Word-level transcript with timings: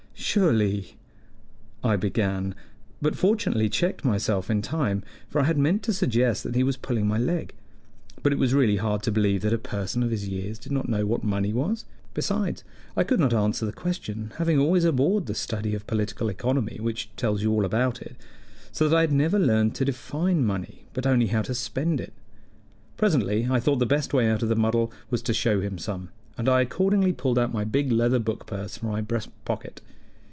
"Surely" 0.13 0.97
I 1.83 1.95
began, 1.97 2.53
but 3.01 3.17
fortunately 3.17 3.67
checked 3.67 4.05
myself 4.05 4.51
in 4.51 4.61
time, 4.61 5.03
for 5.27 5.41
I 5.41 5.45
had 5.45 5.57
meant 5.57 5.81
to 5.83 5.93
suggest 5.93 6.43
that 6.43 6.53
he 6.55 6.63
was 6.63 6.77
pulling 6.77 7.05
my 7.07 7.17
leg. 7.17 7.53
But 8.21 8.31
it 8.31 8.37
was 8.39 8.53
really 8.53 8.77
hard 8.77 9.01
to 9.03 9.11
believe 9.11 9.41
that 9.41 9.51
a 9.51 9.57
person 9.57 10.03
of 10.03 10.11
his 10.11 10.29
years 10.29 10.57
did 10.59 10.71
not 10.71 10.87
know 10.87 11.05
what 11.07 11.23
money 11.23 11.51
was. 11.51 11.83
Besides, 12.13 12.63
I 12.95 13.03
could 13.03 13.19
not 13.19 13.33
answer 13.33 13.65
the 13.65 13.73
question, 13.73 14.31
having 14.37 14.57
always 14.59 14.85
abhorred 14.85 15.25
the 15.25 15.33
study 15.33 15.73
of 15.73 15.87
political 15.87 16.29
economy, 16.29 16.77
which 16.79 17.09
tells 17.17 17.41
you 17.41 17.51
all 17.51 17.65
about 17.65 17.99
it; 18.01 18.15
so 18.71 18.87
that 18.87 18.95
I 18.95 19.01
had 19.01 19.11
never 19.11 19.39
learned 19.39 19.73
to 19.75 19.85
define 19.85 20.45
money, 20.45 20.85
but 20.93 21.07
only 21.07 21.27
how 21.27 21.41
to 21.41 21.55
spend 21.55 21.99
it. 21.99 22.13
Presently 22.95 23.47
I 23.49 23.59
thought 23.59 23.79
the 23.79 23.85
best 23.87 24.13
way 24.13 24.29
out 24.29 24.43
of 24.43 24.49
the 24.49 24.55
muddle 24.55 24.93
was 25.09 25.23
to 25.23 25.33
show 25.33 25.59
him 25.61 25.77
some, 25.79 26.09
and 26.37 26.47
I 26.47 26.61
accordingly 26.61 27.11
pulled 27.11 27.39
out 27.39 27.51
my 27.51 27.63
big 27.65 27.91
leather 27.91 28.19
book 28.19 28.45
purse 28.45 28.77
from 28.77 28.89
my 28.89 29.01
breast 29.01 29.29
pocket. 29.45 29.81